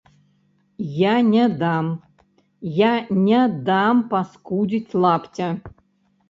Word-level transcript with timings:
Я 1.11 1.15
не 1.33 1.43
дам, 1.63 1.85
я 2.79 2.93
не 3.27 3.43
дам 3.69 4.01
паскудзіць 4.15 4.97
лапця! 5.05 5.53